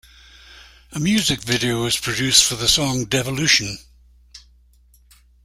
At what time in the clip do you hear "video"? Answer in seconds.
1.43-1.83